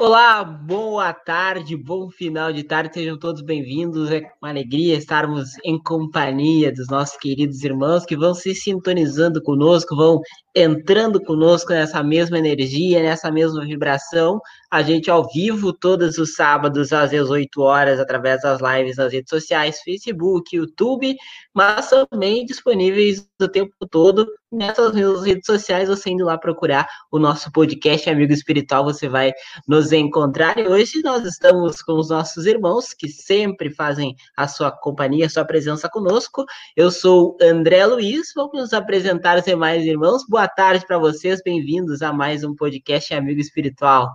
[0.00, 4.12] Olá, boa tarde, bom final de tarde, sejam todos bem-vindos.
[4.12, 9.96] É uma alegria estarmos em companhia dos nossos queridos irmãos que vão se sintonizando conosco,
[9.96, 10.20] vão
[10.58, 14.40] entrando conosco nessa mesma energia, nessa mesma vibração.
[14.70, 19.30] A gente ao vivo todos os sábados às 18 horas através das lives nas redes
[19.30, 21.16] sociais, Facebook, YouTube,
[21.54, 27.18] mas também disponíveis o tempo todo nessas mesmas redes sociais, você indo lá procurar o
[27.18, 29.32] nosso podcast Amigo Espiritual, você vai
[29.66, 30.58] nos encontrar.
[30.58, 35.30] E hoje nós estamos com os nossos irmãos que sempre fazem a sua companhia, a
[35.30, 36.44] sua presença conosco.
[36.76, 40.24] Eu sou André Luiz, vamos nos apresentar os demais irmãos.
[40.26, 44.10] Boa tarde para vocês, bem-vindos a mais um podcast Amigo Espiritual.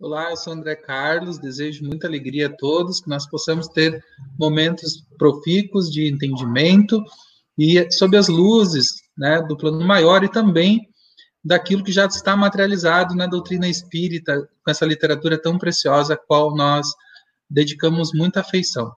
[0.00, 4.04] Olá, eu sou André Carlos, desejo muita alegria a todos, que nós possamos ter
[4.38, 7.02] momentos profícuos de entendimento
[7.58, 10.88] e sob as luzes né, do plano maior e também
[11.44, 16.54] daquilo que já está materializado na doutrina espírita, com essa literatura tão preciosa, a qual
[16.54, 16.86] nós
[17.48, 18.94] dedicamos muita afeição.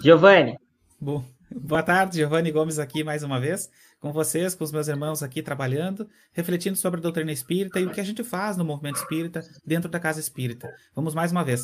[0.00, 0.56] Giovanni.
[1.00, 5.22] Bom, boa tarde, Giovanni Gomes aqui mais uma vez, com vocês, com os meus irmãos
[5.22, 8.96] aqui trabalhando, refletindo sobre a doutrina espírita e o que a gente faz no movimento
[8.96, 10.68] espírita dentro da casa espírita.
[10.94, 11.62] Vamos mais uma vez.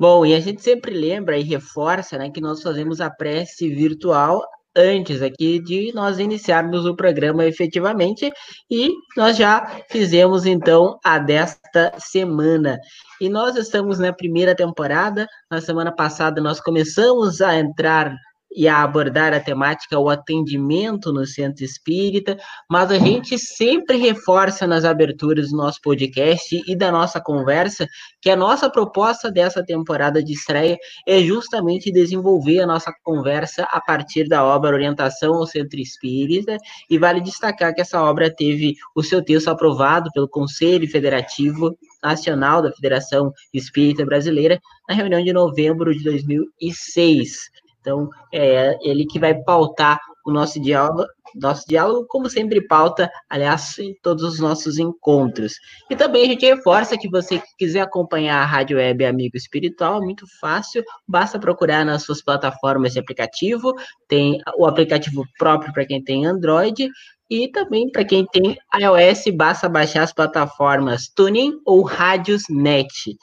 [0.00, 4.42] Bom, e a gente sempre lembra e reforça né, que nós fazemos a prece virtual
[4.76, 8.30] antes aqui de nós iniciarmos o programa efetivamente
[8.70, 12.78] e nós já fizemos então a desta semana.
[13.20, 15.26] E nós estamos na primeira temporada.
[15.50, 18.14] Na semana passada nós começamos a entrar
[18.54, 22.38] e a abordar a temática o atendimento no centro espírita,
[22.70, 27.86] mas a gente sempre reforça nas aberturas do nosso podcast e da nossa conversa
[28.20, 33.80] que a nossa proposta dessa temporada de estreia é justamente desenvolver a nossa conversa a
[33.80, 36.56] partir da obra Orientação ao Centro Espírita,
[36.88, 42.62] e vale destacar que essa obra teve o seu texto aprovado pelo Conselho Federativo Nacional
[42.62, 47.50] da Federação Espírita Brasileira na reunião de novembro de 2006.
[47.84, 53.78] Então, é ele que vai pautar o nosso diálogo, nosso diálogo, como sempre pauta, aliás,
[53.78, 55.54] em todos os nossos encontros.
[55.90, 60.00] E também a gente reforça que você que quiser acompanhar a Rádio Web Amigo Espiritual,
[60.00, 63.74] é muito fácil, basta procurar nas suas plataformas de aplicativo,
[64.08, 66.88] tem o aplicativo próprio para quem tem Android,
[67.30, 73.16] e também para quem tem iOS, basta baixar as plataformas Tuning ou Radiosnet.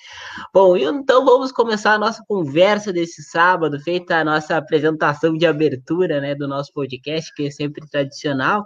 [0.54, 6.20] Bom, então vamos começar a nossa conversa desse sábado, feita a nossa apresentação de abertura
[6.20, 8.64] né, do nosso podcast, que é sempre tradicional,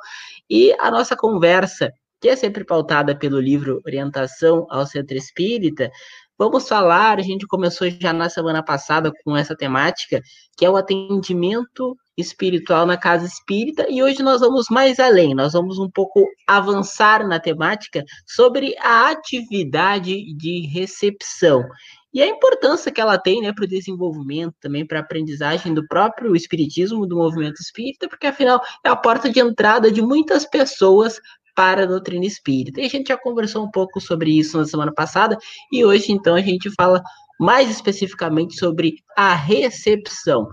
[0.50, 1.92] e a nossa conversa,
[2.22, 5.92] que é sempre pautada pelo livro Orientação ao Centro Espírita,
[6.38, 10.22] Vamos falar, a gente começou já na semana passada com essa temática,
[10.58, 15.54] que é o atendimento espiritual na casa espírita, e hoje nós vamos mais além, nós
[15.54, 21.66] vamos um pouco avançar na temática sobre a atividade de recepção.
[22.14, 25.86] E a importância que ela tem né, para o desenvolvimento, também para a aprendizagem do
[25.86, 31.20] próprio espiritismo, do movimento espírita, porque afinal é a porta de entrada de muitas pessoas
[31.54, 32.80] para a doutrina espírita.
[32.80, 35.38] E a gente já conversou um pouco sobre isso na semana passada,
[35.72, 37.04] e hoje, então, a gente fala
[37.40, 40.48] mais especificamente sobre a recepção.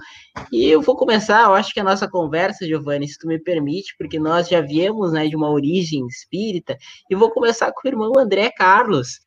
[0.50, 3.94] E eu vou começar, eu acho que a nossa conversa, Giovanni, se tu me permite,
[3.98, 6.76] porque nós já viemos né, de uma origem espírita,
[7.10, 9.20] e vou começar com o irmão André Carlos,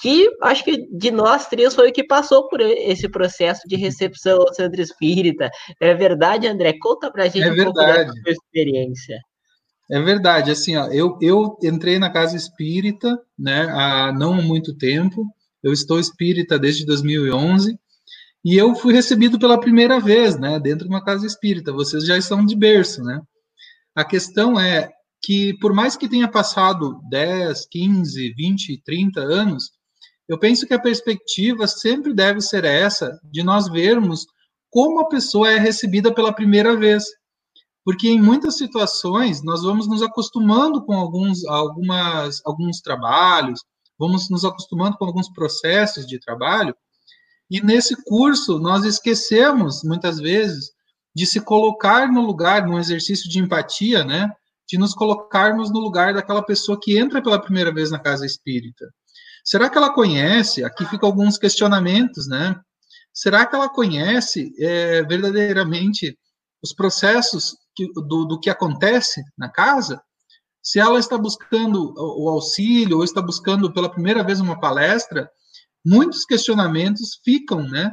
[0.00, 4.40] que acho que de nós três foi o que passou por esse processo de recepção
[4.40, 5.50] ao centro espírita.
[5.80, 6.74] É verdade, André?
[6.80, 9.18] Conta pra gente é um pouco da sua experiência.
[9.90, 15.26] É verdade, assim, ó, eu, eu entrei na casa espírita, né, há não muito tempo,
[15.62, 17.78] eu estou espírita desde 2011,
[18.44, 22.16] e eu fui recebido pela primeira vez, né, dentro de uma casa espírita, vocês já
[22.16, 23.20] estão de berço, né.
[23.94, 24.90] A questão é
[25.22, 29.70] que, por mais que tenha passado 10, 15, 20, 30 anos,
[30.28, 34.24] eu penso que a perspectiva sempre deve ser essa, de nós vermos
[34.70, 37.04] como a pessoa é recebida pela primeira vez
[37.84, 43.64] porque em muitas situações nós vamos nos acostumando com alguns, algumas, alguns trabalhos,
[44.00, 46.74] vamos nos acostumando com alguns processos de trabalho,
[47.50, 50.70] e nesse curso nós esquecemos, muitas vezes,
[51.14, 54.30] de se colocar no lugar, num exercício de empatia, né?
[54.66, 58.86] De nos colocarmos no lugar daquela pessoa que entra pela primeira vez na casa espírita.
[59.44, 60.64] Será que ela conhece?
[60.64, 62.58] Aqui ficam alguns questionamentos, né?
[63.12, 66.16] Será que ela conhece é, verdadeiramente
[66.62, 70.00] os processos que, do, do que acontece na casa,
[70.62, 75.30] se ela está buscando o auxílio ou está buscando pela primeira vez uma palestra,
[75.84, 77.92] muitos questionamentos ficam, né?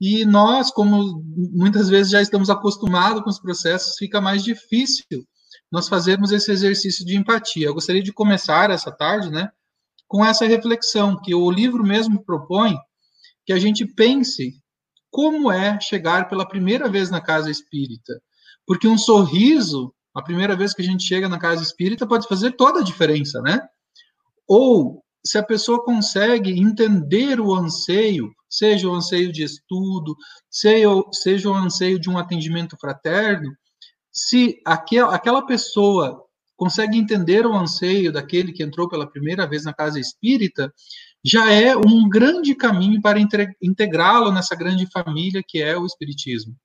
[0.00, 1.22] E nós, como
[1.52, 5.26] muitas vezes já estamos acostumados com os processos, fica mais difícil
[5.70, 7.66] nós fazermos esse exercício de empatia.
[7.66, 9.50] Eu gostaria de começar essa tarde, né,
[10.06, 12.76] com essa reflexão que o livro mesmo propõe
[13.44, 14.60] que a gente pense
[15.10, 18.20] como é chegar pela primeira vez na casa espírita.
[18.66, 22.52] Porque um sorriso, a primeira vez que a gente chega na casa espírita, pode fazer
[22.52, 23.60] toda a diferença, né?
[24.48, 30.16] Ou se a pessoa consegue entender o anseio, seja o anseio de estudo,
[30.50, 33.54] seja, o anseio de um atendimento fraterno,
[34.10, 36.24] se aquel, aquela pessoa
[36.56, 40.72] consegue entender o anseio daquele que entrou pela primeira vez na casa espírita,
[41.22, 43.18] já é um grande caminho para
[43.60, 46.56] integrá-lo nessa grande família que é o espiritismo.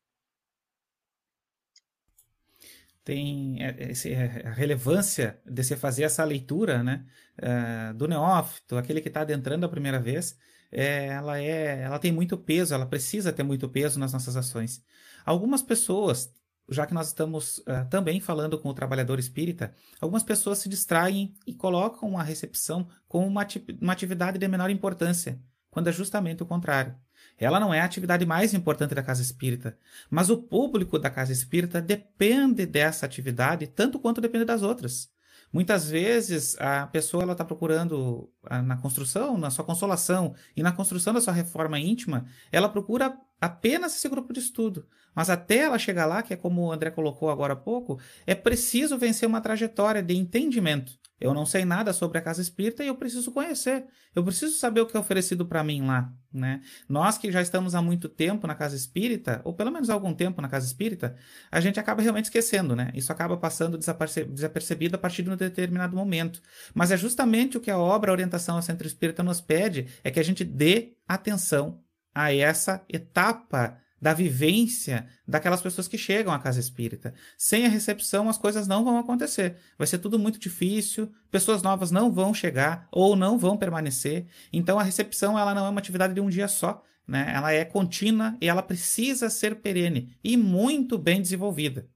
[3.12, 7.06] Tem é, esse, é, a relevância de você fazer essa leitura né,
[7.40, 10.38] uh, do neófito, aquele que está adentrando a primeira vez,
[10.72, 14.82] é, ela, é, ela tem muito peso, ela precisa ter muito peso nas nossas ações.
[15.26, 16.34] Algumas pessoas,
[16.70, 21.34] já que nós estamos uh, também falando com o trabalhador espírita, algumas pessoas se distraem
[21.46, 23.46] e colocam a recepção como uma,
[23.82, 25.38] uma atividade de menor importância,
[25.70, 26.96] quando é justamente o contrário.
[27.38, 29.78] Ela não é a atividade mais importante da casa espírita,
[30.10, 35.10] mas o público da casa espírita depende dessa atividade tanto quanto depende das outras.
[35.54, 38.32] Muitas vezes a pessoa está procurando
[38.64, 43.96] na construção, na sua consolação e na construção da sua reforma íntima, ela procura apenas
[43.96, 44.88] esse grupo de estudo.
[45.14, 48.34] Mas até ela chegar lá, que é como o André colocou agora há pouco, é
[48.34, 51.01] preciso vencer uma trajetória de entendimento.
[51.22, 53.86] Eu não sei nada sobre a casa espírita e eu preciso conhecer.
[54.16, 56.62] Eu preciso saber o que é oferecido para mim lá, né?
[56.90, 60.42] Nós que já estamos há muito tempo na casa espírita, ou pelo menos algum tempo
[60.42, 61.16] na casa espírita,
[61.52, 62.92] a gente acaba realmente esquecendo, né?
[62.96, 66.42] Isso acaba passando desapercebido a partir de um determinado momento.
[66.74, 70.10] Mas é justamente o que a obra a Orientação ao Centro Espírita nos pede, é
[70.10, 71.80] que a gente dê atenção
[72.14, 77.14] a essa etapa da vivência daquelas pessoas que chegam à casa espírita.
[77.38, 79.58] Sem a recepção, as coisas não vão acontecer.
[79.78, 84.26] Vai ser tudo muito difícil, pessoas novas não vão chegar ou não vão permanecer.
[84.52, 86.84] Então, a recepção ela não é uma atividade de um dia só.
[87.08, 87.32] Né?
[87.36, 91.88] Ela é contínua e ela precisa ser perene e muito bem desenvolvida.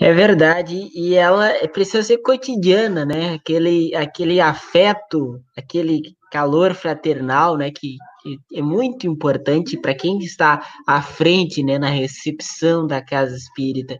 [0.00, 3.34] É verdade, e ela precisa ser cotidiana, né?
[3.34, 7.70] Aquele, aquele afeto, aquele calor fraternal, né?
[7.72, 7.96] Que
[8.52, 11.78] é muito importante para quem está à frente, né?
[11.78, 13.98] Na recepção da casa espírita.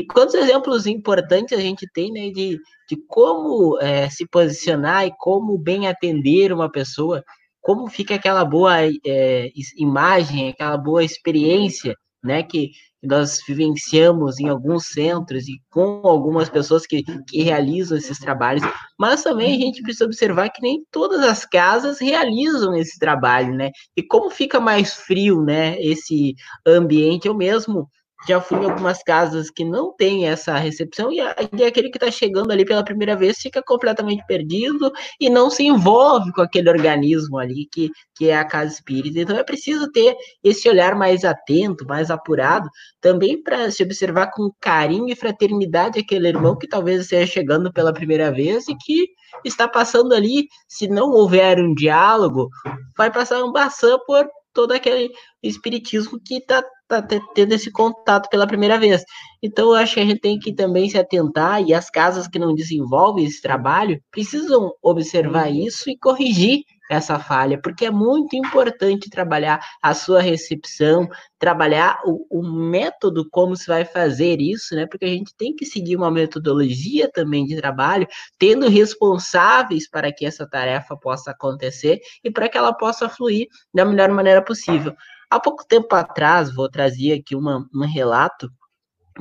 [0.00, 2.30] E quantos exemplos importantes a gente tem, né?
[2.30, 2.58] De,
[2.88, 7.22] de como é, se posicionar e como bem atender uma pessoa,
[7.60, 8.76] como fica aquela boa
[9.06, 12.42] é, imagem, aquela boa experiência, né?
[12.42, 12.70] Que
[13.02, 18.62] nós vivenciamos em alguns centros e com algumas pessoas que, que realizam esses trabalhos,
[18.98, 23.70] mas também a gente precisa observar que nem todas as casas realizam esse trabalho, né?
[23.96, 26.34] E como fica mais frio, né, esse
[26.66, 27.88] ambiente, eu mesmo
[28.26, 32.10] já fui em algumas casas que não tem essa recepção e, e aquele que está
[32.10, 37.38] chegando ali pela primeira vez fica completamente perdido e não se envolve com aquele organismo
[37.38, 39.20] ali que, que é a casa espírita.
[39.20, 42.68] Então é preciso ter esse olhar mais atento, mais apurado,
[43.00, 47.92] também para se observar com carinho e fraternidade aquele irmão que talvez esteja chegando pela
[47.92, 49.08] primeira vez e que
[49.44, 52.48] está passando ali, se não houver um diálogo,
[52.96, 54.28] vai passar um baçã por
[54.58, 57.00] todo aquele espiritismo que está tá
[57.32, 59.04] tendo esse contato pela primeira vez.
[59.40, 62.40] Então, eu acho que a gente tem que também se atentar, e as casas que
[62.40, 69.10] não desenvolvem esse trabalho precisam observar isso e corrigir essa falha, porque é muito importante
[69.10, 74.86] trabalhar a sua recepção, trabalhar o, o, método como se vai fazer isso, né?
[74.86, 78.06] Porque a gente tem que seguir uma metodologia também de trabalho,
[78.38, 83.84] tendo responsáveis para que essa tarefa possa acontecer e para que ela possa fluir da
[83.84, 84.94] melhor maneira possível.
[85.30, 88.50] Há pouco tempo atrás, vou trazer aqui uma, um relato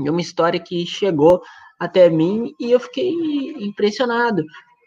[0.01, 1.41] de uma história que chegou
[1.79, 3.11] até mim e eu fiquei
[3.59, 4.43] impressionado.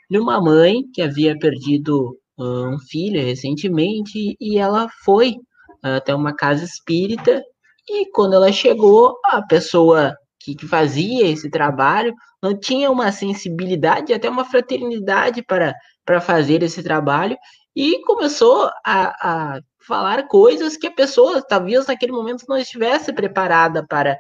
[0.09, 5.37] De uma mãe que havia perdido um filho recentemente e ela foi
[5.83, 7.43] até uma casa espírita.
[7.89, 14.13] E quando ela chegou, a pessoa que, que fazia esse trabalho não tinha uma sensibilidade,
[14.13, 17.37] até uma fraternidade para, para fazer esse trabalho.
[17.77, 23.87] E começou a, a falar coisas que a pessoa talvez naquele momento não estivesse preparada
[23.87, 24.19] para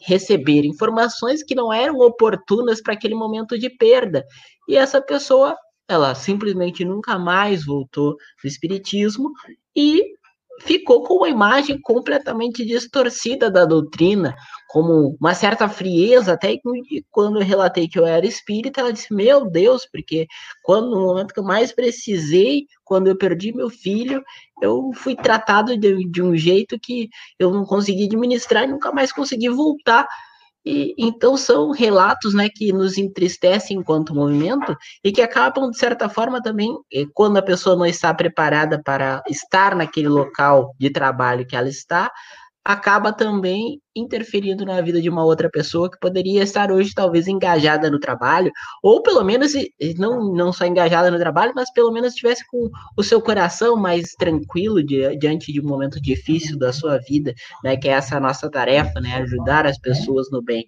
[0.00, 0.64] receber.
[0.64, 4.24] Informações que não eram oportunas para aquele momento de perda.
[4.68, 5.56] E essa pessoa,
[5.88, 9.30] ela simplesmente nunca mais voltou do espiritismo
[9.74, 10.16] e
[10.60, 14.34] ficou com uma imagem completamente distorcida da doutrina,
[14.68, 16.58] como uma certa frieza, até
[17.10, 20.26] quando eu relatei que eu era espírita, ela disse, meu Deus, porque
[20.62, 24.22] quando no momento que eu mais precisei, quando eu perdi meu filho,
[24.62, 29.12] eu fui tratado de, de um jeito que eu não consegui administrar e nunca mais
[29.12, 30.08] consegui voltar
[30.66, 36.08] e, então são relatos né, que nos entristecem enquanto movimento e que acabam, de certa
[36.08, 41.46] forma, também, eh, quando a pessoa não está preparada para estar naquele local de trabalho
[41.46, 42.10] que ela está,
[42.66, 47.88] acaba também interferindo na vida de uma outra pessoa que poderia estar hoje talvez engajada
[47.88, 48.50] no trabalho,
[48.82, 49.52] ou pelo menos
[49.96, 54.14] não, não só engajada no trabalho, mas pelo menos estivesse com o seu coração mais
[54.18, 57.32] tranquilo diante de um momento difícil da sua vida,
[57.62, 60.66] né, que é essa nossa tarefa, né, ajudar as pessoas no bem.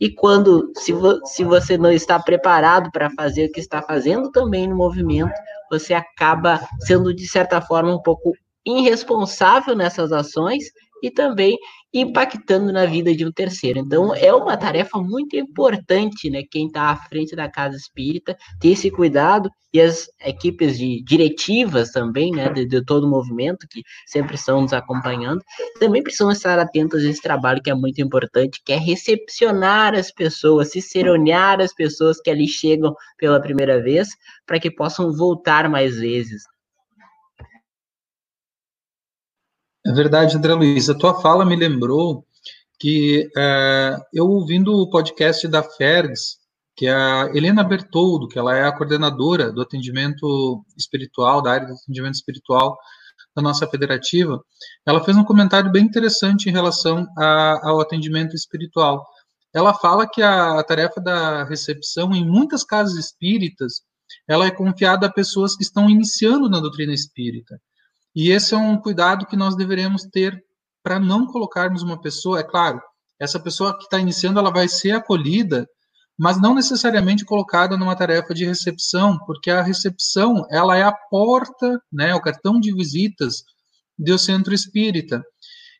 [0.00, 4.30] E quando, se, vo, se você não está preparado para fazer o que está fazendo
[4.30, 5.34] também no movimento,
[5.68, 8.32] você acaba sendo, de certa forma, um pouco
[8.64, 10.64] irresponsável nessas ações
[11.04, 11.58] e também
[11.92, 13.78] impactando na vida de um terceiro.
[13.78, 16.42] Então, é uma tarefa muito importante, né?
[16.50, 21.90] Quem está à frente da casa espírita ter esse cuidado e as equipes de diretivas
[21.90, 22.48] também, né?
[22.48, 25.42] De, de todo o movimento que sempre estão nos acompanhando,
[25.78, 30.10] também precisam estar atentos a esse trabalho que é muito importante, que é recepcionar as
[30.10, 34.08] pessoas, ciceronear as pessoas que ali chegam pela primeira vez,
[34.46, 36.42] para que possam voltar mais vezes.
[39.86, 40.88] É verdade, André Luiz.
[40.88, 42.26] A tua fala me lembrou
[42.80, 46.38] que é, eu ouvindo o podcast da Fergs,
[46.74, 51.74] que a Helena Bertoldo, que ela é a coordenadora do atendimento espiritual, da área do
[51.74, 52.78] atendimento espiritual
[53.36, 54.40] da nossa federativa,
[54.86, 59.04] ela fez um comentário bem interessante em relação a, ao atendimento espiritual.
[59.52, 63.82] Ela fala que a, a tarefa da recepção em muitas casas espíritas,
[64.26, 67.60] ela é confiada a pessoas que estão iniciando na doutrina espírita.
[68.14, 70.42] E esse é um cuidado que nós deveremos ter
[70.82, 72.80] para não colocarmos uma pessoa, é claro,
[73.18, 75.66] essa pessoa que está iniciando, ela vai ser acolhida,
[76.16, 81.80] mas não necessariamente colocada numa tarefa de recepção, porque a recepção, ela é a porta,
[81.92, 83.42] né, o cartão de visitas
[83.98, 85.24] do centro espírita.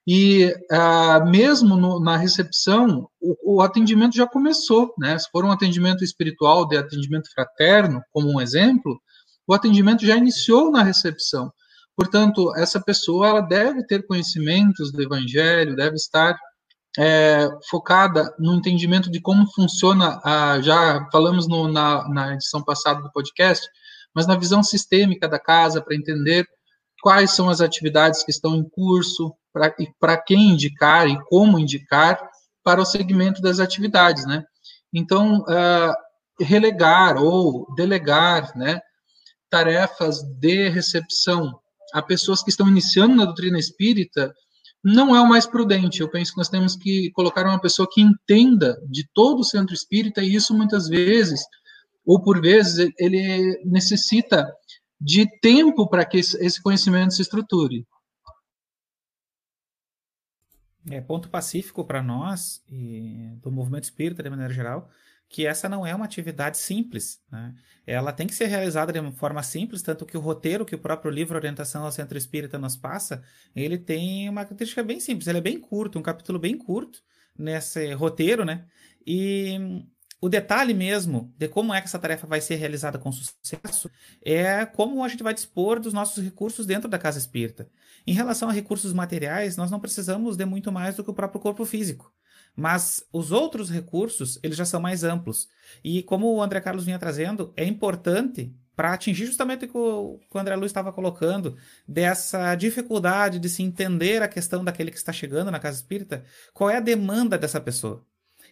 [0.07, 5.19] E ah, mesmo no, na recepção, o, o, atendimento já começou, né?
[5.19, 9.01] Se for um atendimento espiritual, de atendimento fraterno, como um exemplo,
[9.47, 11.51] o atendimento já iniciou na recepção.
[11.97, 16.37] Portanto, essa pessoa ela deve ter conhecimentos do Evangelho, deve estar
[16.99, 23.01] é, focada no entendimento de como funciona, a, já falamos no, na, na edição passada
[23.01, 23.67] do podcast,
[24.15, 26.47] mas na visão sistêmica da casa, para entender
[27.03, 29.35] quais são as atividades que estão em curso,
[30.01, 32.19] para quem indicar e como indicar
[32.63, 34.45] para o segmento das atividades, né?
[34.93, 35.95] Então, uh,
[36.41, 38.81] relegar ou delegar, né,
[39.51, 41.61] tarefas de recepção
[41.95, 44.35] a pessoas que estão iniciando na doutrina espírita,
[44.83, 46.01] não é o mais prudente.
[46.01, 49.73] Eu penso que nós temos que colocar uma pessoa que entenda de todo o centro
[49.73, 51.41] espírita, e isso muitas vezes,
[52.05, 54.53] ou por vezes, ele necessita
[55.01, 57.87] de tempo para que esse conhecimento se estruture.
[60.91, 62.61] É ponto pacífico para nós
[63.41, 64.91] do movimento espírita de maneira geral
[65.35, 67.19] que essa não é uma atividade simples.
[67.29, 67.53] Né?
[67.85, 70.79] Ela tem que ser realizada de uma forma simples, tanto que o roteiro que o
[70.79, 73.21] próprio livro Orientação ao Centro Espírita nos passa,
[73.53, 77.03] ele tem uma característica bem simples, ele é bem curto, um capítulo bem curto
[77.37, 78.65] nesse roteiro, né?
[79.05, 79.59] E
[80.21, 83.91] o detalhe mesmo de como é que essa tarefa vai ser realizada com sucesso
[84.25, 87.69] é como a gente vai dispor dos nossos recursos dentro da casa espírita.
[88.07, 91.41] Em relação a recursos materiais, nós não precisamos de muito mais do que o próprio
[91.41, 92.14] corpo físico.
[92.57, 95.49] Mas os outros recursos, eles já são mais amplos.
[95.83, 100.39] E como o André Carlos vinha trazendo, é importante para atingir justamente o que o
[100.39, 101.57] André Luiz estava colocando,
[101.87, 106.71] dessa dificuldade de se entender a questão daquele que está chegando na casa espírita, qual
[106.71, 108.05] é a demanda dessa pessoa?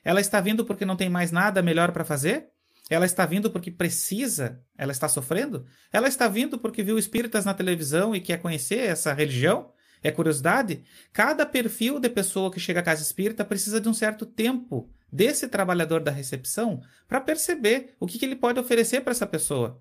[0.04, 2.48] Ela está vindo porque não tem mais nada melhor para fazer?
[2.90, 4.60] Ela está vindo porque precisa?
[4.76, 5.64] Ela está sofrendo?
[5.92, 9.72] Ela está vindo porque viu espíritas na televisão e quer conhecer essa religião?
[10.02, 10.82] É curiosidade?
[11.12, 15.46] Cada perfil de pessoa que chega à casa espírita precisa de um certo tempo desse
[15.46, 19.80] trabalhador da recepção para perceber o que, que ele pode oferecer para essa pessoa.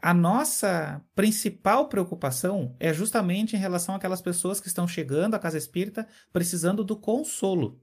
[0.00, 5.56] A nossa principal preocupação é justamente em relação àquelas pessoas que estão chegando à casa
[5.56, 7.80] espírita precisando do consolo.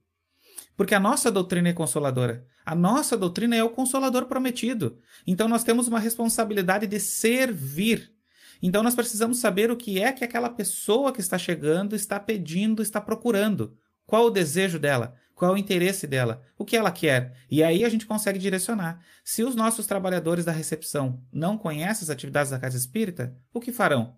[0.75, 2.45] Porque a nossa doutrina é consoladora.
[2.65, 4.99] A nossa doutrina é o consolador prometido.
[5.25, 8.13] Então nós temos uma responsabilidade de servir
[8.61, 12.81] então nós precisamos saber o que é que aquela pessoa que está chegando está pedindo,
[12.81, 13.77] está procurando.
[14.05, 15.15] Qual o desejo dela?
[15.35, 16.41] Qual o interesse dela?
[16.57, 17.33] O que ela quer?
[17.49, 18.99] E aí a gente consegue direcionar.
[19.23, 23.71] Se os nossos trabalhadores da recepção não conhecem as atividades da casa espírita, o que
[23.71, 24.17] farão?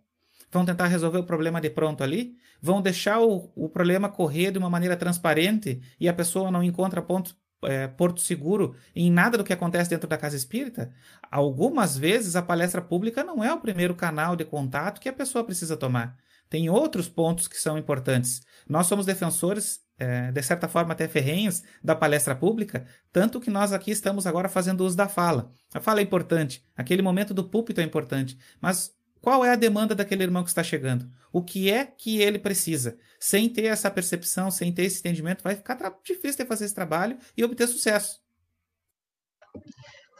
[0.51, 2.35] Vão tentar resolver o problema de pronto ali?
[2.61, 7.01] Vão deixar o, o problema correr de uma maneira transparente e a pessoa não encontra
[7.01, 10.91] ponto, é, porto seguro em nada do que acontece dentro da casa espírita?
[11.29, 15.43] Algumas vezes a palestra pública não é o primeiro canal de contato que a pessoa
[15.43, 16.17] precisa tomar.
[16.49, 18.41] Tem outros pontos que são importantes.
[18.67, 23.71] Nós somos defensores é, de certa forma até ferrenhos, da palestra pública, tanto que nós
[23.71, 25.51] aqui estamos agora fazendo uso da fala.
[25.71, 28.91] A fala é importante, aquele momento do púlpito é importante, mas
[29.21, 31.07] qual é a demanda daquele irmão que está chegando?
[31.31, 32.97] O que é que ele precisa?
[33.19, 37.17] Sem ter essa percepção, sem ter esse entendimento, vai ficar difícil de fazer esse trabalho
[37.37, 38.19] e obter sucesso.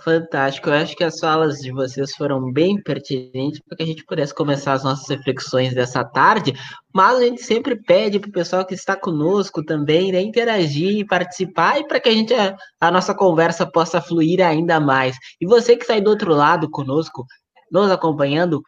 [0.04, 0.70] Fantástico.
[0.70, 4.34] Eu acho que as falas de vocês foram bem pertinentes para que a gente pudesse
[4.34, 6.54] começar as nossas reflexões dessa tarde.
[6.94, 11.80] Mas a gente sempre pede para o pessoal que está conosco também né, interagir participar
[11.80, 15.16] e para que a gente a, a, nossa conversa possa fluir ainda mais.
[15.40, 17.24] E você que está aí do outro lado conosco,
[17.72, 18.62] nos acompanhando,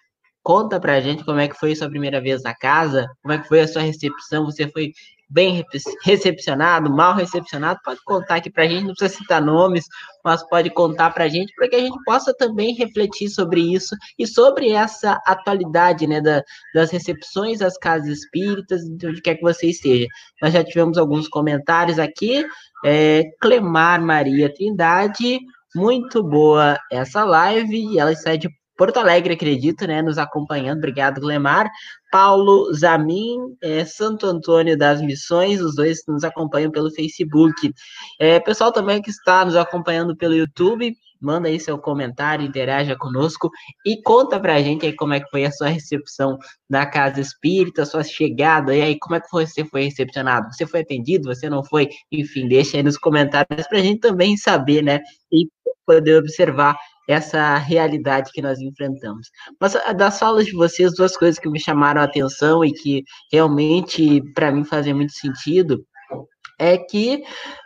[0.44, 3.40] conta para a gente como é que foi sua primeira vez na casa, como é
[3.40, 4.92] que foi a sua recepção, você foi
[5.34, 5.66] bem
[6.04, 9.86] recepcionado, mal recepcionado, pode contar aqui para a gente, não precisa citar nomes,
[10.24, 13.96] mas pode contar para a gente, para que a gente possa também refletir sobre isso
[14.20, 16.44] e sobre essa atualidade né, da,
[16.76, 20.06] das recepções às casas espíritas, de onde quer que você esteja.
[20.40, 22.46] Nós já tivemos alguns comentários aqui,
[22.86, 25.40] é, Clemar Maria Trindade,
[25.76, 30.80] muito boa essa live, ela sai de Porto Alegre, acredito, né, nos acompanhando.
[30.80, 31.70] Obrigado, Glemar.
[32.12, 37.74] Paulo Zamin, é, Santo Antônio das Missões, os dois nos acompanham pelo Facebook.
[38.20, 43.50] É, pessoal também que está nos acompanhando pelo YouTube, manda aí seu comentário, interaja conosco
[43.86, 46.38] e conta pra gente aí como é que foi a sua recepção
[46.70, 50.54] na Casa Espírita, sua chegada, e aí como é que você foi recepcionado?
[50.54, 51.34] Você foi atendido?
[51.34, 51.90] Você não foi?
[52.12, 55.00] Enfim, deixa aí nos comentários pra gente também saber, né,
[55.32, 55.48] e
[55.86, 56.76] poder observar
[57.08, 59.28] essa realidade que nós enfrentamos.
[59.60, 63.04] Mas ah, das falas de vocês, duas coisas que me chamaram a atenção e que
[63.32, 65.84] realmente para mim fazem muito sentido
[66.60, 67.24] é que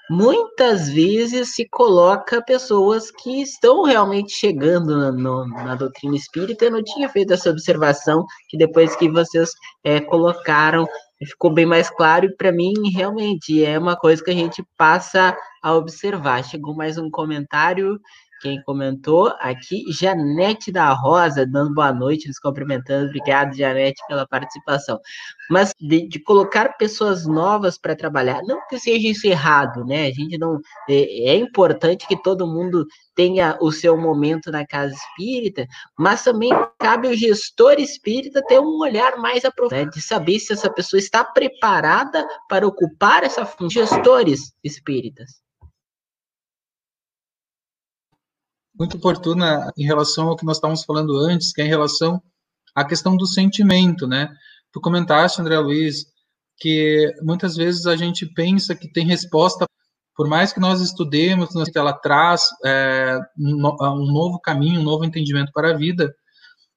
[0.09, 6.65] muitas vezes se coloca pessoas que estão realmente chegando no, na doutrina espírita.
[6.65, 9.51] Eu não tinha feito essa observação que depois que vocês
[9.83, 10.87] é, colocaram
[11.25, 15.35] ficou bem mais claro e para mim realmente é uma coisa que a gente passa
[15.63, 16.43] a observar.
[16.43, 17.99] Chegou mais um comentário
[18.41, 23.07] quem comentou aqui, Janete da Rosa, dando boa noite, nos cumprimentando.
[23.07, 24.99] Obrigado, Janete, pela participação.
[25.49, 30.07] Mas de, de colocar pessoas novas para trabalhar, não que seja isso errado, né?
[30.07, 30.59] A gente não.
[30.89, 35.65] É, é, importante que todo mundo tenha o seu momento na casa espírita,
[35.97, 39.85] mas também cabe ao gestor espírita ter um olhar mais aprofundo, né?
[39.85, 43.67] de saber se essa pessoa está preparada para ocupar essa função.
[43.87, 45.46] Gestores espíritas.
[48.77, 52.21] Muito oportuna em relação ao que nós estávamos falando antes, que é em relação
[52.75, 54.29] à questão do sentimento, né?
[54.71, 56.05] Tu comentaste, André Luiz,
[56.57, 59.65] que muitas vezes a gente pensa que tem resposta,
[60.15, 65.71] por mais que nós estudemos, ela traz é, um novo caminho, um novo entendimento para
[65.71, 66.13] a vida.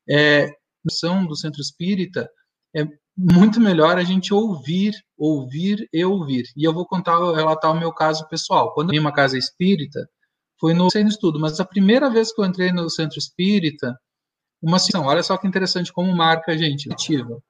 [0.08, 0.50] É,
[0.84, 2.28] missão do centro espírita
[2.74, 2.84] é
[3.16, 6.44] muito melhor a gente ouvir, ouvir e ouvir.
[6.56, 8.72] E eu vou contar, relatar o meu caso pessoal.
[8.74, 10.08] Quando eu em uma casa espírita,
[10.60, 13.98] foi no centro estudo, mas a primeira vez que eu entrei no centro espírita,
[14.62, 17.40] uma situação, olha só que interessante como marca a gente, ativa.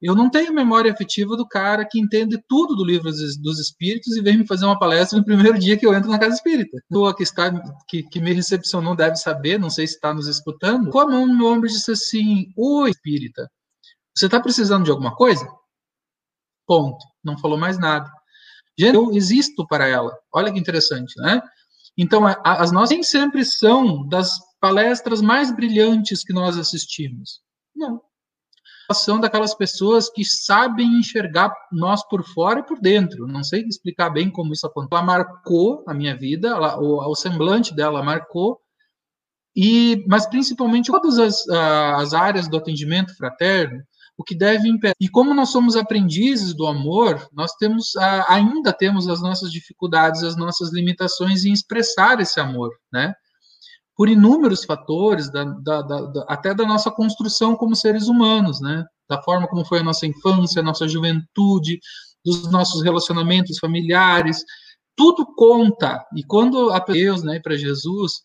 [0.00, 4.22] Eu não tenho memória afetiva do cara que entende tudo do livro dos espíritos e
[4.22, 6.76] vem me fazer uma palestra no primeiro dia que eu entro na casa espírita.
[6.76, 10.26] A pessoa que, está, que, que me recepcionou deve saber, não sei se está nos
[10.26, 13.48] escutando, com a mão no meu ombro disse assim: Oi, espírita,
[14.14, 15.46] você está precisando de alguma coisa?
[16.66, 17.04] Ponto.
[17.22, 18.10] Não falou mais nada.
[18.78, 20.14] Gente, eu existo para ela.
[20.32, 21.40] Olha que interessante, né?
[21.96, 24.30] Então, as nossas nem sempre são das
[24.60, 27.40] palestras mais brilhantes que nós assistimos.
[27.74, 28.00] Não.
[28.92, 33.26] São daquelas pessoas que sabem enxergar nós por fora e por dentro.
[33.26, 34.98] Não sei explicar bem como isso aconteceu.
[34.98, 38.60] Ela marcou a minha vida, ela, o, o semblante dela marcou,
[39.56, 43.82] e, mas principalmente todas as, as áreas do atendimento fraterno,
[44.16, 44.94] o que deve impedir.
[45.00, 47.96] E como nós somos aprendizes do amor, nós temos
[48.28, 53.12] ainda temos as nossas dificuldades, as nossas limitações em expressar esse amor, né?
[53.96, 58.84] Por inúmeros fatores, da, da, da, até da nossa construção como seres humanos, né?
[59.08, 61.78] Da forma como foi a nossa infância, a nossa juventude,
[62.24, 64.42] dos nossos relacionamentos familiares,
[64.96, 66.04] tudo conta.
[66.16, 68.22] E quando a Deus, né, para Jesus,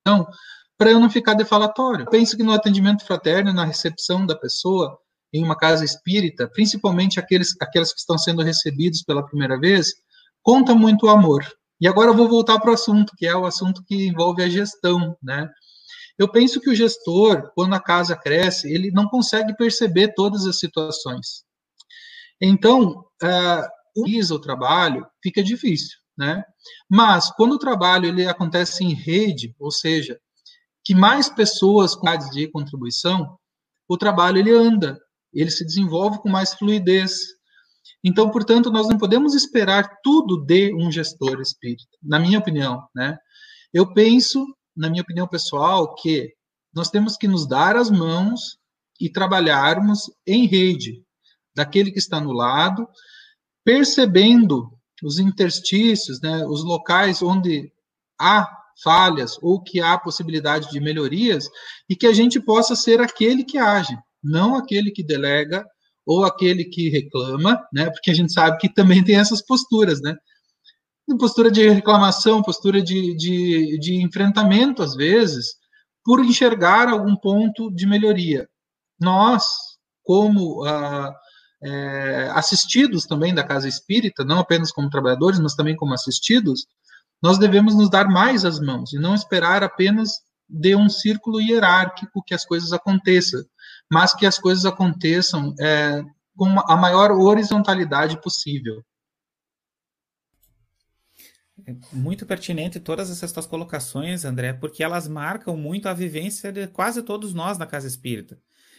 [0.00, 0.26] então,
[0.78, 2.06] para eu não ficar defalatório.
[2.08, 4.96] Penso que no atendimento fraterno, na recepção da pessoa,
[5.32, 9.92] em uma casa espírita, principalmente aqueles, aqueles que estão sendo recebidos pela primeira vez,
[10.42, 11.44] conta muito o amor.
[11.80, 14.48] E agora eu vou voltar para o assunto, que é o assunto que envolve a
[14.48, 15.48] gestão, né?
[16.18, 20.58] Eu penso que o gestor, quando a casa cresce, ele não consegue perceber todas as
[20.58, 21.44] situações.
[22.40, 26.42] Então, uh, o trabalho fica difícil, né?
[26.88, 30.18] Mas quando o trabalho ele acontece em rede, ou seja,
[30.82, 33.38] que mais pessoas com de contribuição,
[33.88, 34.98] o trabalho ele anda,
[35.40, 37.18] ele se desenvolve com mais fluidez.
[38.02, 43.16] Então, portanto, nós não podemos esperar tudo de um gestor espírita, na minha opinião, né?
[43.72, 44.44] Eu penso,
[44.76, 46.32] na minha opinião pessoal, que
[46.74, 48.58] nós temos que nos dar as mãos
[49.00, 51.02] e trabalharmos em rede,
[51.54, 52.86] daquele que está no lado,
[53.64, 54.70] percebendo
[55.02, 57.72] os interstícios, né, os locais onde
[58.20, 58.48] há
[58.82, 61.48] falhas ou que há possibilidade de melhorias
[61.88, 63.96] e que a gente possa ser aquele que age,
[64.26, 65.64] não aquele que delega
[66.04, 67.90] ou aquele que reclama, né?
[67.90, 70.16] Porque a gente sabe que também tem essas posturas, né?
[71.18, 75.54] Postura de reclamação, postura de, de, de enfrentamento, às vezes,
[76.04, 78.48] por enxergar algum ponto de melhoria.
[78.98, 79.44] Nós,
[80.02, 81.14] como ah,
[81.62, 86.66] é, assistidos também da casa espírita, não apenas como trabalhadores, mas também como assistidos,
[87.22, 92.22] nós devemos nos dar mais as mãos e não esperar apenas de um círculo hierárquico
[92.24, 93.40] que as coisas aconteçam,
[93.90, 96.02] mas que as coisas aconteçam é,
[96.36, 98.84] com a maior horizontalidade possível.
[101.66, 106.66] É muito pertinente todas essas tuas colocações, André, porque elas marcam muito a vivência de
[106.68, 108.38] quase todos nós na casa espírita.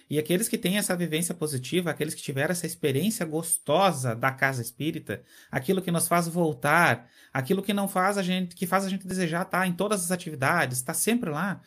[0.09, 4.61] E aqueles que têm essa vivência positiva, aqueles que tiveram essa experiência gostosa da casa
[4.61, 8.89] espírita, aquilo que nos faz voltar, aquilo que não faz a gente, que faz a
[8.89, 11.61] gente desejar estar em todas as atividades, estar sempre lá,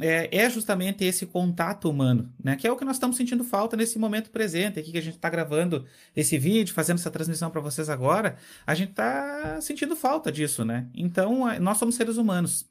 [0.00, 2.56] é, é, justamente esse contato humano, né?
[2.56, 5.16] Que é o que nós estamos sentindo falta nesse momento presente, aqui que a gente
[5.16, 5.84] está gravando
[6.14, 10.88] esse vídeo, fazendo essa transmissão para vocês agora, a gente está sentindo falta disso, né?
[10.94, 12.66] Então, nós somos seres humanos.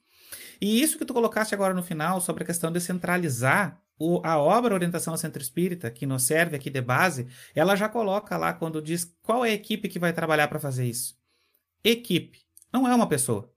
[0.59, 4.37] E isso que tu colocaste agora no final sobre a questão de centralizar o, a
[4.37, 8.53] obra Orientação ao Centro Espírita, que nos serve aqui de base, ela já coloca lá
[8.53, 11.17] quando diz qual é a equipe que vai trabalhar para fazer isso.
[11.83, 12.39] Equipe,
[12.71, 13.51] não é uma pessoa.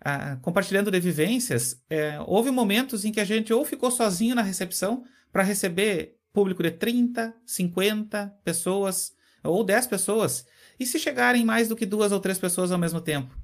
[0.00, 4.42] Ah, compartilhando de vivências, é, houve momentos em que a gente ou ficou sozinho na
[4.42, 10.46] recepção para receber público de 30, 50 pessoas ou 10 pessoas,
[10.78, 13.36] e se chegarem mais do que duas ou três pessoas ao mesmo tempo,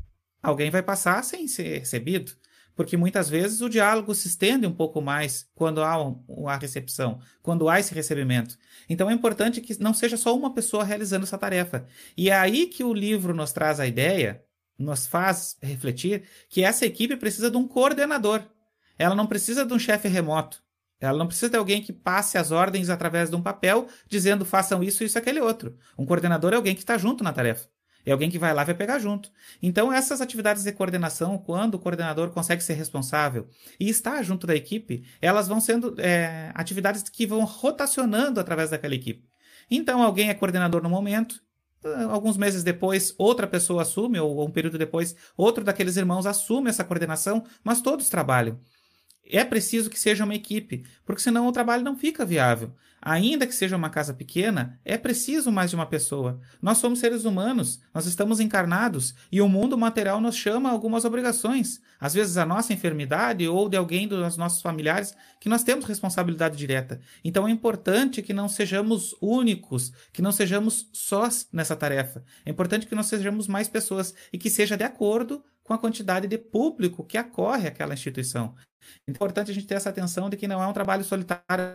[0.42, 2.36] alguém vai passar sem ser recebido
[2.74, 5.94] porque muitas vezes o diálogo se estende um pouco mais quando há
[6.46, 8.58] a recepção, quando há esse recebimento.
[8.88, 11.86] Então é importante que não seja só uma pessoa realizando essa tarefa.
[12.16, 14.43] E é aí que o livro nos traz a ideia,
[14.78, 18.42] nos faz refletir que essa equipe precisa de um coordenador.
[18.98, 20.62] Ela não precisa de um chefe remoto.
[21.00, 24.82] Ela não precisa de alguém que passe as ordens através de um papel dizendo façam
[24.82, 25.76] isso, isso, aquele outro.
[25.98, 27.68] Um coordenador é alguém que está junto na tarefa.
[28.06, 29.30] É alguém que vai lá e vai pegar junto.
[29.62, 33.48] Então, essas atividades de coordenação, quando o coordenador consegue ser responsável
[33.80, 38.94] e está junto da equipe, elas vão sendo é, atividades que vão rotacionando através daquela
[38.94, 39.26] equipe.
[39.70, 41.42] Então, alguém é coordenador no momento,
[42.10, 46.84] alguns meses depois, outra pessoa assume, ou um período depois, outro daqueles irmãos assume essa
[46.84, 48.58] coordenação, mas todos trabalham.
[49.26, 52.72] É preciso que seja uma equipe, porque senão o trabalho não fica viável.
[53.06, 56.40] Ainda que seja uma casa pequena, é preciso mais de uma pessoa.
[56.62, 61.04] Nós somos seres humanos, nós estamos encarnados e o mundo material nos chama a algumas
[61.04, 61.82] obrigações.
[62.00, 66.56] Às vezes a nossa enfermidade ou de alguém dos nossos familiares que nós temos responsabilidade
[66.56, 66.98] direta.
[67.22, 72.24] Então é importante que não sejamos únicos, que não sejamos sós nessa tarefa.
[72.42, 76.26] É importante que nós sejamos mais pessoas e que seja de acordo com a quantidade
[76.26, 78.54] de público que acorre àquela instituição.
[79.06, 81.74] Importante a gente ter essa atenção de que não é um trabalho solitário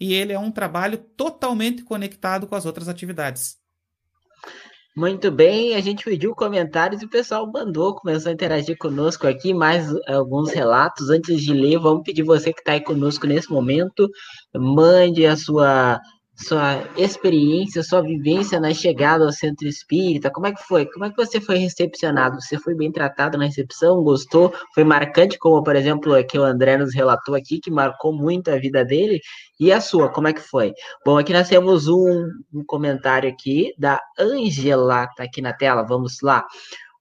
[0.00, 3.58] e ele é um trabalho totalmente conectado com as outras atividades.
[4.94, 9.54] Muito bem, a gente pediu comentários e o pessoal mandou, começou a interagir conosco aqui,
[9.54, 11.08] mais alguns relatos.
[11.08, 14.06] Antes de ler, vamos pedir você que está aí conosco nesse momento,
[14.54, 15.98] mande a sua
[16.34, 20.86] sua experiência, sua vivência na chegada ao centro espírita, como é que foi?
[20.86, 22.40] Como é que você foi recepcionado?
[22.40, 24.02] Você foi bem tratado na recepção?
[24.02, 24.52] Gostou?
[24.74, 28.56] Foi marcante, como por exemplo, que o André nos relatou aqui, que marcou muito a
[28.56, 29.20] vida dele?
[29.60, 30.72] E a sua, como é que foi?
[31.04, 36.16] Bom, aqui nós temos um, um comentário aqui da Angela, tá aqui na tela, vamos
[36.22, 36.44] lá.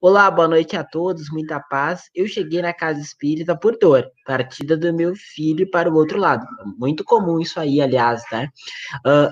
[0.04, 2.10] Olá, boa noite a todos, muita paz.
[2.16, 6.44] Eu cheguei na casa espírita por dor, partida do meu filho para o outro lado.
[6.80, 8.48] Muito comum isso aí, aliás, né?
[9.06, 9.30] Uh,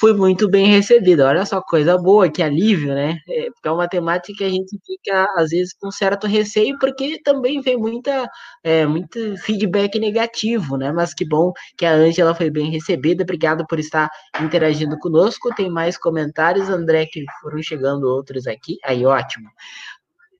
[0.00, 1.26] fui muito bem recebida.
[1.28, 3.18] Olha só, coisa boa, que alívio, né?
[3.28, 7.60] É, é uma temática que a gente fica, às vezes, com certo receio, porque também
[7.60, 8.26] vem muita,
[8.64, 10.92] é, muito feedback negativo, né?
[10.92, 13.22] Mas que bom que a Ângela foi bem recebida.
[13.22, 14.08] Obrigado por estar
[14.40, 15.54] interagindo conosco.
[15.54, 18.78] Tem mais comentários, André, que foram chegando outros aqui.
[18.82, 19.50] Aí, ótimo.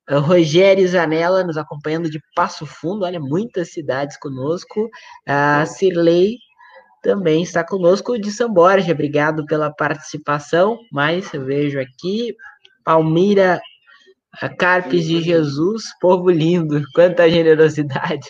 [0.08, 4.88] Rogério Zanella nos acompanhando de Passo Fundo, olha, muitas cidades conosco.
[5.26, 6.38] A Cirlei
[7.02, 10.78] também está conosco de São Borja, obrigado pela participação.
[10.92, 12.34] Mais eu vejo aqui,
[12.84, 13.60] Palmira
[14.58, 18.28] Carpes de Jesus, povo lindo, quanta generosidade.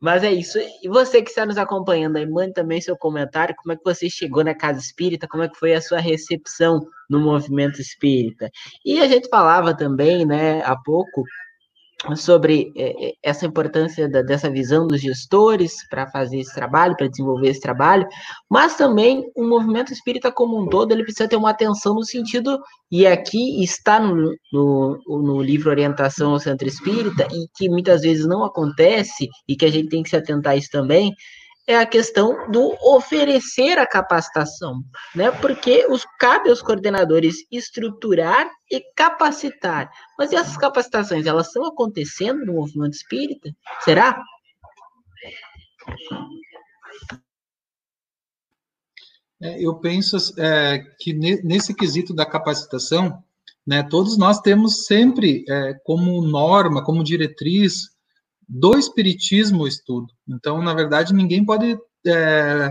[0.00, 0.58] Mas é isso.
[0.82, 3.54] E você que está nos acompanhando aí, mande também seu comentário.
[3.56, 5.28] Como é que você chegou na casa espírita?
[5.28, 8.50] Como é que foi a sua recepção no movimento espírita?
[8.84, 11.22] E a gente falava também, né, há pouco,
[12.16, 17.08] sobre é, é, essa importância da, dessa visão dos gestores para fazer esse trabalho, para
[17.08, 18.06] desenvolver esse trabalho,
[18.48, 22.58] mas também o movimento espírita como um todo, ele precisa ter uma atenção no sentido,
[22.90, 28.26] e aqui está no, no, no livro Orientação ao Centro Espírita, e que muitas vezes
[28.26, 31.14] não acontece, e que a gente tem que se atentar a isso também,
[31.66, 34.82] é a questão do oferecer a capacitação,
[35.14, 35.30] né?
[35.30, 39.90] Porque os, cabe aos coordenadores estruturar e capacitar.
[40.18, 43.50] Mas essas capacitações, elas estão acontecendo no movimento espírita?
[43.80, 44.20] Será?
[49.42, 53.22] É, eu penso é, que nesse quesito da capacitação,
[53.66, 57.90] né, todos nós temos sempre é, como norma, como diretriz,
[58.50, 60.08] do espiritismo o estudo.
[60.28, 62.70] Então, na verdade, ninguém pode é,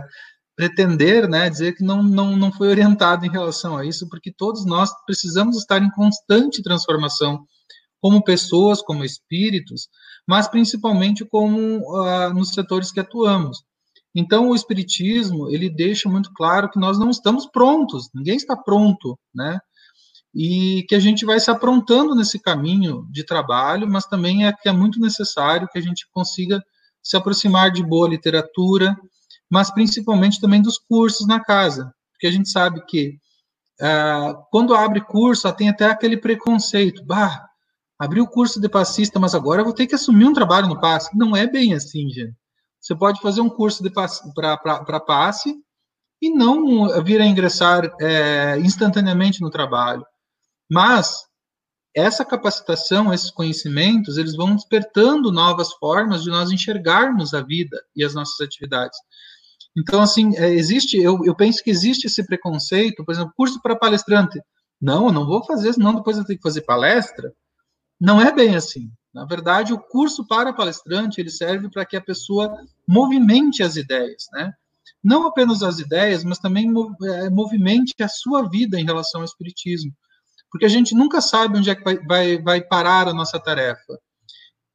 [0.56, 4.66] pretender, né, dizer que não, não, não foi orientado em relação a isso, porque todos
[4.66, 7.46] nós precisamos estar em constante transformação,
[8.02, 9.88] como pessoas, como espíritos,
[10.28, 13.64] mas principalmente como uh, nos setores que atuamos.
[14.14, 19.18] Então, o espiritismo ele deixa muito claro que nós não estamos prontos, ninguém está pronto,
[19.34, 19.60] né?
[20.34, 24.70] E que a gente vai se aprontando nesse caminho de trabalho, mas também é que
[24.70, 26.62] é muito necessário que a gente consiga
[27.02, 28.96] se aproximar de boa literatura,
[29.50, 33.18] mas principalmente também dos cursos na casa, porque a gente sabe que
[33.82, 37.46] uh, quando abre curso, tem até aquele preconceito, bah,
[37.98, 40.80] abri o curso de passista, mas agora eu vou ter que assumir um trabalho no
[40.80, 41.18] passe.
[41.18, 42.34] Não é bem assim, gente.
[42.80, 45.54] Você pode fazer um curso para passe
[46.22, 50.06] e não vir a ingressar é, instantaneamente no trabalho.
[50.70, 51.30] Mas
[51.96, 58.04] essa capacitação, esses conhecimentos, eles vão despertando novas formas de nós enxergarmos a vida e
[58.04, 58.98] as nossas atividades.
[59.78, 63.76] Então, assim, é, existe, eu, eu penso que existe esse preconceito, por exemplo, curso para
[63.76, 64.40] palestrante.
[64.80, 67.34] Não, eu não vou fazer, senão depois eu tenho que fazer palestra.
[68.00, 68.92] Não é bem assim.
[69.14, 72.56] Na verdade, o curso para palestrante, ele serve para que a pessoa
[72.88, 74.54] movimente as ideias, né?
[75.04, 76.72] Não apenas as ideias, mas também
[77.04, 79.92] é, movimente a sua vida em relação ao espiritismo
[80.52, 84.00] porque a gente nunca sabe onde é que vai, vai, vai parar a nossa tarefa.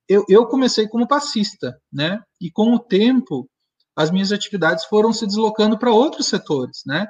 [0.09, 2.21] Eu, eu comecei como passista, né?
[2.41, 3.49] E com o tempo,
[3.97, 7.07] as minhas atividades foram se deslocando para outros setores, né?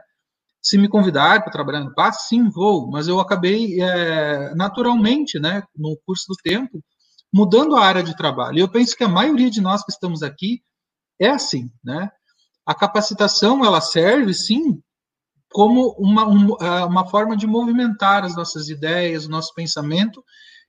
[0.63, 5.63] Se me convidar para trabalhar no passe, sim, vou, mas eu acabei é, naturalmente, né,
[5.77, 6.83] no curso do tempo,
[7.33, 8.59] mudando a área de trabalho.
[8.59, 10.63] E eu penso que a maioria de nós que estamos aqui
[11.21, 12.11] é assim, né?
[12.65, 14.81] A capacitação, ela serve, sim,
[15.55, 16.23] como uma,
[16.61, 20.21] é, uma forma de movimentar as nossas ideias, o nosso pensamento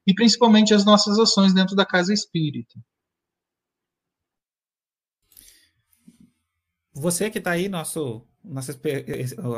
[0.06, 2.80] e principalmente as nossas ações dentro da casa espírita.
[6.94, 8.80] Você que está aí, nosso, nosso,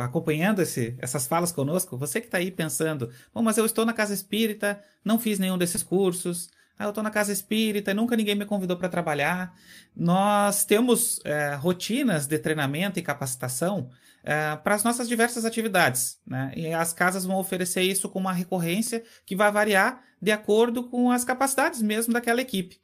[0.02, 3.92] acompanhando esse, essas falas conosco, você que está aí pensando, bom, mas eu estou na
[3.92, 8.36] casa espírita, não fiz nenhum desses cursos, ah, eu estou na casa espírita nunca ninguém
[8.36, 9.54] me convidou para trabalhar.
[9.94, 13.90] Nós temos é, rotinas de treinamento e capacitação
[14.28, 16.20] é, para as nossas diversas atividades.
[16.28, 16.52] Né?
[16.54, 21.10] E as casas vão oferecer isso com uma recorrência que vai variar de acordo com
[21.10, 22.78] as capacidades mesmo daquela equipe.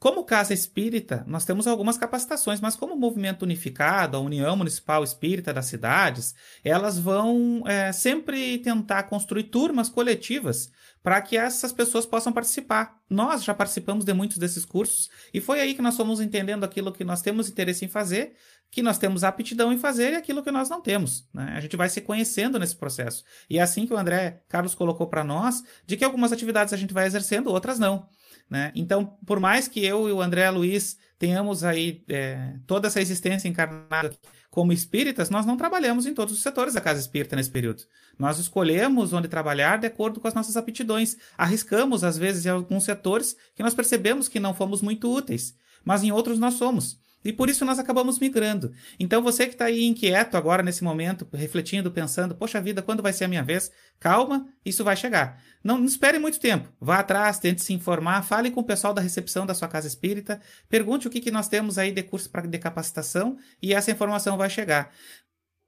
[0.00, 5.52] Como Casa Espírita, nós temos algumas capacitações, mas como movimento unificado, a União Municipal Espírita
[5.52, 10.72] das cidades, elas vão é, sempre tentar construir turmas coletivas
[11.02, 12.98] para que essas pessoas possam participar.
[13.08, 16.92] Nós já participamos de muitos desses cursos e foi aí que nós fomos entendendo aquilo
[16.92, 18.34] que nós temos interesse em fazer,
[18.70, 21.28] que nós temos aptidão em fazer e aquilo que nós não temos.
[21.34, 21.54] Né?
[21.56, 23.24] A gente vai se conhecendo nesse processo.
[23.48, 26.76] E é assim que o André Carlos colocou para nós, de que algumas atividades a
[26.76, 28.08] gente vai exercendo, outras não.
[28.48, 28.72] Né?
[28.74, 33.48] Então, por mais que eu e o André Luiz tenhamos aí é, toda essa existência
[33.48, 34.16] encarnada
[34.50, 37.84] como espíritas, nós não trabalhamos em todos os setores da casa espírita nesse período.
[38.18, 41.16] Nós escolhemos onde trabalhar de acordo com as nossas aptidões.
[41.38, 45.54] Arriscamos, às vezes, em alguns setores que nós percebemos que não fomos muito úteis,
[45.84, 46.98] mas em outros nós somos.
[47.24, 48.72] E por isso nós acabamos migrando.
[48.98, 53.12] Então você que está aí inquieto agora nesse momento, refletindo, pensando, poxa vida, quando vai
[53.12, 53.70] ser a minha vez?
[53.98, 55.42] Calma, isso vai chegar.
[55.62, 56.68] Não, não espere muito tempo.
[56.80, 60.40] Vá atrás, tente se informar, fale com o pessoal da recepção da sua casa espírita,
[60.68, 64.38] pergunte o que, que nós temos aí de curso para de capacitação e essa informação
[64.38, 64.90] vai chegar.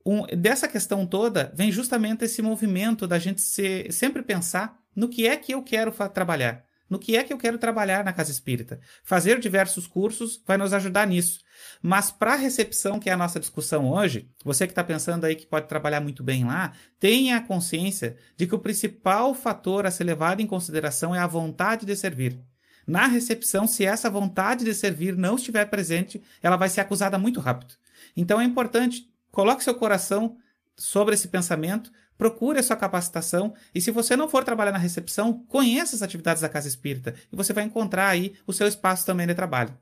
[0.05, 5.27] Um, dessa questão toda vem justamente esse movimento da gente se, sempre pensar no que
[5.27, 6.65] é que eu quero trabalhar.
[6.93, 8.79] No que é que eu quero trabalhar na casa espírita?
[9.03, 11.41] Fazer diversos cursos vai nos ajudar nisso.
[11.81, 15.35] Mas para a recepção, que é a nossa discussão hoje, você que está pensando aí
[15.35, 19.91] que pode trabalhar muito bem lá, tenha a consciência de que o principal fator a
[19.91, 22.39] ser levado em consideração é a vontade de servir.
[22.87, 27.41] Na recepção, se essa vontade de servir não estiver presente, ela vai ser acusada muito
[27.41, 27.73] rápido.
[28.15, 30.37] Então é importante, coloque seu coração
[30.77, 35.45] sobre esse pensamento, procure a sua capacitação e se você não for trabalhar na recepção,
[35.49, 39.27] conheça as atividades da Casa Espírita e você vai encontrar aí o seu espaço também
[39.27, 39.77] de trabalho.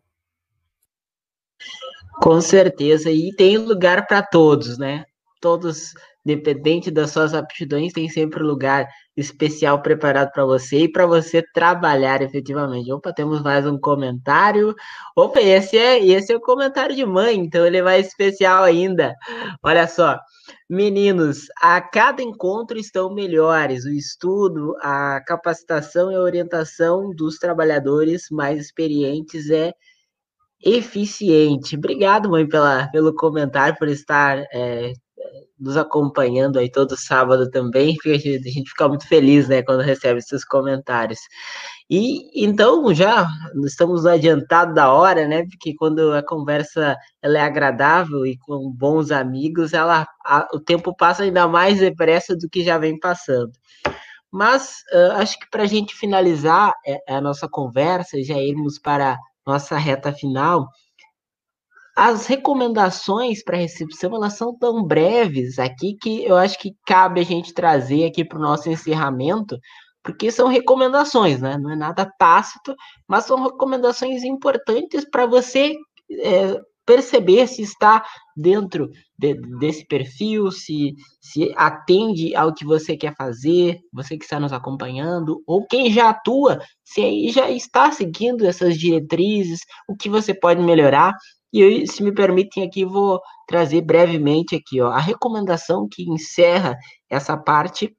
[2.20, 5.04] Com certeza, e tem lugar para todos, né?
[5.40, 11.42] Todos, dependente das suas aptidões, tem sempre lugar especial preparado para você e para você
[11.54, 12.92] trabalhar efetivamente.
[12.92, 14.74] Opa, temos mais um comentário.
[15.16, 19.14] Opa, esse é, esse é o comentário de mãe, então ele vai especial ainda.
[19.62, 20.18] Olha só.
[20.68, 23.84] Meninos, a cada encontro estão melhores.
[23.84, 29.72] O estudo, a capacitação e a orientação dos trabalhadores mais experientes é
[30.62, 31.76] eficiente.
[31.76, 34.92] Obrigado, mãe, pela, pelo comentário, por estar é,
[35.58, 37.96] nos acompanhando aí todo sábado também.
[38.06, 41.20] A gente, a fica muito feliz, né, quando recebe esses comentários.
[41.88, 43.26] E então já
[43.64, 45.44] estamos adiantado da hora, né?
[45.44, 50.94] Porque quando a conversa ela é agradável e com bons amigos, ela a, o tempo
[50.96, 53.50] passa ainda mais depressa do que já vem passando.
[54.30, 59.18] Mas uh, acho que para a gente finalizar é, a nossa conversa, já irmos para
[59.44, 60.68] nossa reta final,
[61.96, 67.24] as recomendações para recepção elas são tão breves aqui que eu acho que cabe a
[67.24, 69.58] gente trazer aqui para o nosso encerramento,
[70.02, 71.58] porque são recomendações, né?
[71.58, 72.74] Não é nada tácito,
[73.08, 75.74] mas são recomendações importantes para você
[76.10, 78.04] é, perceber se está
[78.36, 84.40] dentro de, desse perfil, se, se atende ao que você quer fazer, você que está
[84.40, 90.08] nos acompanhando, ou quem já atua, se aí já está seguindo essas diretrizes, o que
[90.08, 91.12] você pode melhorar.
[91.52, 96.76] E eu, se me permitem aqui, vou trazer brevemente aqui, ó, a recomendação que encerra
[97.08, 97.94] essa parte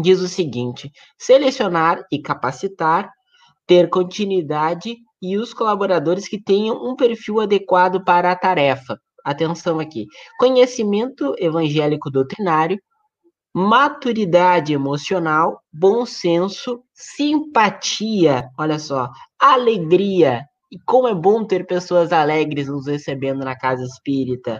[0.00, 3.10] diz o seguinte: selecionar e capacitar,
[3.66, 8.98] ter continuidade e os colaboradores que tenham um perfil adequado para a tarefa.
[9.24, 10.06] Atenção aqui:
[10.38, 12.78] conhecimento evangélico doutrinário,
[13.54, 19.08] maturidade emocional, bom senso, simpatia, olha só,
[19.38, 24.58] alegria, e como é bom ter pessoas alegres nos recebendo na casa espírita.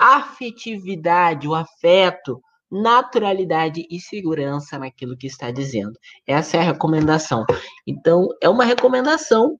[0.00, 2.40] Afetividade, o afeto,
[2.72, 5.92] naturalidade e segurança naquilo que está dizendo.
[6.26, 7.44] Essa é a recomendação.
[7.86, 9.58] Então, é uma recomendação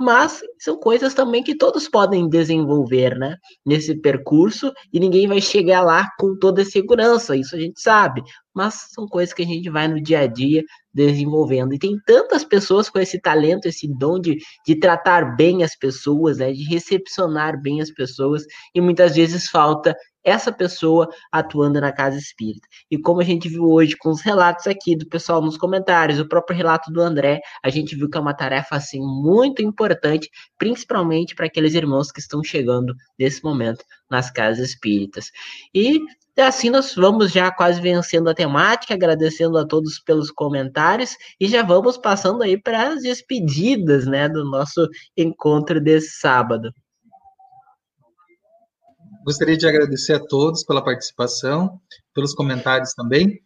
[0.00, 3.36] mas são coisas também que todos podem desenvolver, né?
[3.66, 8.22] Nesse percurso, e ninguém vai chegar lá com toda segurança, isso a gente sabe,
[8.54, 11.74] mas são coisas que a gente vai no dia a dia desenvolvendo.
[11.74, 16.38] E tem tantas pessoas com esse talento, esse dom de, de tratar bem as pessoas,
[16.38, 16.50] né?
[16.50, 22.66] de recepcionar bem as pessoas, e muitas vezes falta essa pessoa atuando na casa espírita.
[22.90, 26.28] E como a gente viu hoje com os relatos aqui do pessoal nos comentários, o
[26.28, 31.34] próprio relato do André, a gente viu que é uma tarefa assim muito importante, principalmente
[31.34, 35.30] para aqueles irmãos que estão chegando nesse momento nas casas espíritas.
[35.74, 36.00] E
[36.38, 41.62] assim nós vamos já quase vencendo a temática, agradecendo a todos pelos comentários e já
[41.62, 46.72] vamos passando aí para as despedidas, né, do nosso encontro desse sábado.
[49.24, 51.80] Gostaria de agradecer a todos pela participação,
[52.14, 53.38] pelos comentários também,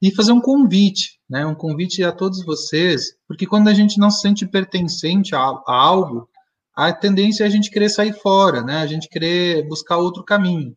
[0.00, 1.44] e fazer um convite, né?
[1.46, 5.62] Um convite a todos vocês, porque quando a gente não se sente pertencente a, a
[5.66, 6.28] algo,
[6.76, 8.78] a tendência é a gente querer sair fora, né?
[8.78, 10.76] A gente querer buscar outro caminho.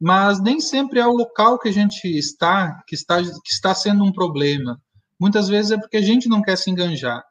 [0.00, 4.04] Mas nem sempre é o local que a gente está que está que está sendo
[4.04, 4.80] um problema.
[5.18, 7.24] Muitas vezes é porque a gente não quer se enganjar.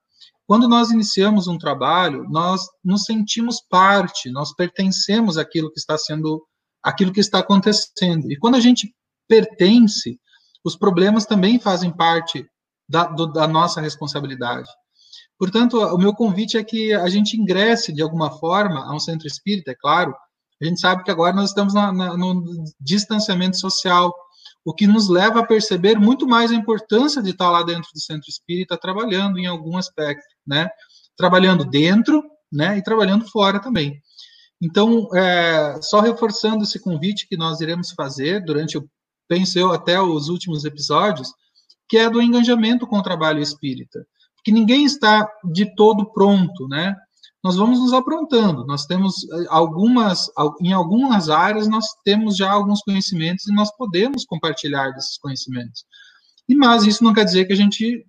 [0.47, 6.45] Quando nós iniciamos um trabalho, nós nos sentimos parte, nós pertencemos àquilo que está sendo,
[6.83, 8.31] aquilo que está acontecendo.
[8.31, 8.93] E quando a gente
[9.27, 10.19] pertence,
[10.63, 12.45] os problemas também fazem parte
[12.87, 14.69] da, do, da nossa responsabilidade.
[15.37, 19.27] Portanto, o meu convite é que a gente ingresse de alguma forma a um centro
[19.27, 20.15] espírita, é claro.
[20.61, 22.43] A gente sabe que agora nós estamos na, na, no
[22.79, 24.13] distanciamento social,
[24.65, 28.01] o que nos leva a perceber muito mais a importância de estar lá dentro do
[28.01, 30.67] centro espírita trabalhando em algum aspecto, né?
[31.15, 32.75] Trabalhando dentro, né?
[32.75, 34.01] E trabalhando fora também.
[34.59, 38.89] Então, é, só reforçando esse convite que nós iremos fazer durante, eu
[39.27, 41.31] penso eu, até os últimos episódios,
[41.87, 44.07] que é do engajamento com o trabalho espírita.
[44.35, 46.95] Porque ninguém está de todo pronto, né?
[47.45, 48.65] Nós vamos nos aprontando.
[48.65, 54.25] Nós temos eh, algumas, em algumas áreas, nós temos já alguns conhecimentos e nós podemos
[54.25, 55.85] compartilhar desses conhecimentos.
[56.49, 58.03] E mas isso não quer dizer que a gente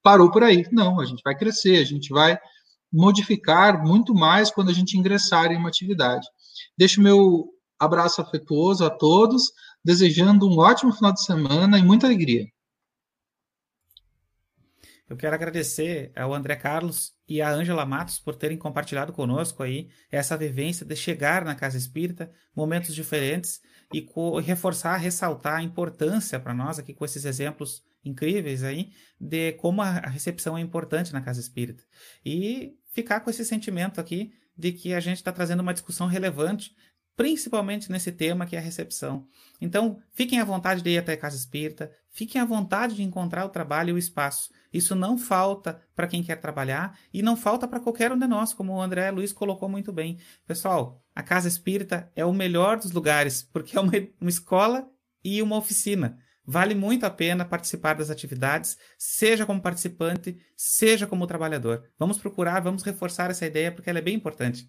[0.00, 0.64] parou por aí.
[0.70, 2.38] Não, a gente vai crescer, a gente vai
[2.92, 6.24] modificar muito mais quando a gente ingressar em uma atividade.
[6.78, 7.48] Deixo meu
[7.80, 9.42] abraço afetuoso a todos,
[9.84, 12.46] desejando um ótimo final de semana e muita alegria.
[15.08, 19.88] Eu quero agradecer ao André Carlos e à Ângela Matos por terem compartilhado conosco aí
[20.10, 23.60] essa vivência de chegar na casa espírita, momentos diferentes
[23.92, 24.06] e
[24.42, 28.90] reforçar, ressaltar a importância para nós aqui com esses exemplos incríveis aí
[29.20, 31.82] de como a recepção é importante na casa espírita.
[32.24, 36.74] E ficar com esse sentimento aqui de que a gente está trazendo uma discussão relevante
[37.16, 39.26] principalmente nesse tema que é a recepção.
[39.60, 43.44] Então, fiquem à vontade de ir até a casa espírita, fiquem à vontade de encontrar
[43.44, 44.50] o trabalho e o espaço.
[44.72, 48.54] Isso não falta para quem quer trabalhar e não falta para qualquer um de nós,
[48.54, 50.18] como o André Luiz colocou muito bem.
[50.46, 54.88] Pessoal, a casa espírita é o melhor dos lugares, porque é uma, uma escola
[55.24, 56.18] e uma oficina.
[56.44, 61.88] Vale muito a pena participar das atividades, seja como participante, seja como trabalhador.
[61.98, 64.68] Vamos procurar, vamos reforçar essa ideia, porque ela é bem importante.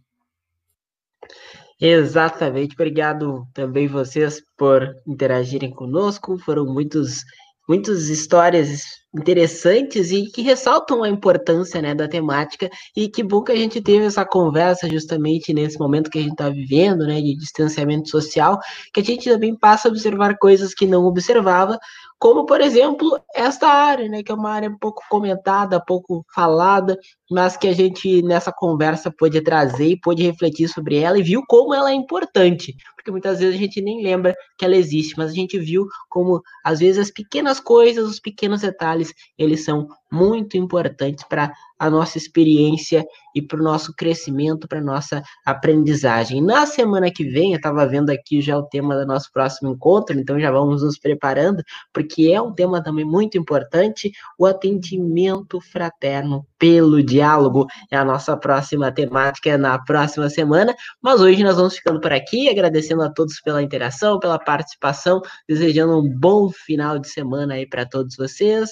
[1.80, 2.74] Exatamente.
[2.76, 6.38] Obrigado também vocês por interagirem conosco.
[6.40, 7.24] Foram muitos,
[7.68, 12.70] muitas histórias interessantes e que ressaltam a importância né, da temática.
[12.96, 16.32] E que bom que a gente teve essa conversa justamente nesse momento que a gente
[16.32, 18.60] está vivendo, né, de distanciamento social,
[18.94, 21.78] que a gente também passa a observar coisas que não observava,
[22.24, 26.98] como por exemplo esta área, né, que é uma área pouco comentada, pouco falada,
[27.30, 31.44] mas que a gente nessa conversa pôde trazer e pôde refletir sobre ela e viu
[31.48, 35.32] como ela é importante, porque muitas vezes a gente nem lembra que ela existe, mas
[35.32, 39.03] a gente viu como às vezes as pequenas coisas, os pequenos detalhes,
[39.38, 43.04] eles são muito importantes para a nossa experiência
[43.36, 46.42] e para o nosso crescimento, para a nossa aprendizagem.
[46.42, 50.18] Na semana que vem, eu estava vendo aqui já o tema do nosso próximo encontro,
[50.18, 56.46] então já vamos nos preparando, porque é um tema também muito importante, o atendimento fraterno
[56.60, 57.66] pelo diálogo.
[57.92, 62.48] É a nossa próxima temática na próxima semana, mas hoje nós vamos ficando por aqui,
[62.48, 67.86] agradecendo a todos pela interação, pela participação, desejando um bom final de semana aí para
[67.86, 68.70] todos vocês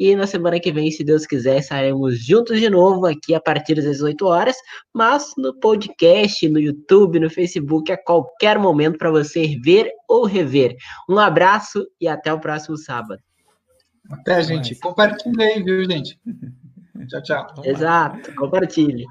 [0.00, 3.74] e na semana que vem, se Deus quiser, estaremos juntos de novo aqui a partir
[3.74, 4.56] das 18 horas,
[4.94, 10.74] mas no podcast, no YouTube, no Facebook, a qualquer momento para você ver ou rever.
[11.06, 13.20] Um abraço e até o próximo sábado.
[14.10, 14.74] Até, gente.
[14.80, 16.18] Compartilhe aí, viu, gente?
[17.06, 17.46] Tchau, tchau.
[17.62, 19.04] Exato, compartilhe.